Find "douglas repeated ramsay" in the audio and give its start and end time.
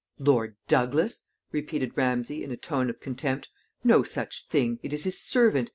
0.67-2.43